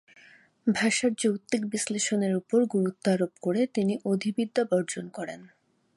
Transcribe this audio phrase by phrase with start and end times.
[0.67, 5.41] ভাষার যৌক্তিক বিশ্লেষণের উপর গুরুত্ব আরোপ করে তিনি অধিবিদ্যা বর্জন করেন।